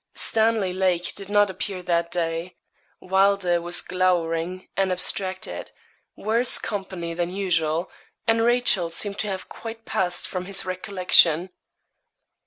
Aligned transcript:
Stanley 0.15 0.73
Lake 0.73 1.13
did 1.13 1.29
not 1.29 1.51
appear 1.51 1.83
that 1.83 2.09
day; 2.09 2.55
Wylder 2.99 3.61
was 3.61 3.83
glowering 3.83 4.67
and 4.75 4.91
abstracted 4.91 5.69
worse 6.15 6.57
company 6.57 7.13
than 7.13 7.29
usual; 7.29 7.87
and 8.25 8.41
Rachel 8.43 8.89
seemed 8.89 9.19
to 9.19 9.27
have 9.27 9.47
quite 9.47 9.85
passed 9.85 10.27
from 10.27 10.45
his 10.45 10.65
recollection. 10.65 11.51